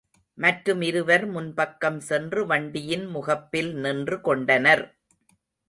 மற்றும் 0.37 0.81
இருவர் 0.81 1.25
முன்பக்கம் 1.31 1.99
சென்று 1.99 2.41
வண்டியின் 2.45 3.05
முகப்பில் 3.07 3.71
நின்று 3.75 4.21
கொண்டனர். 4.21 4.83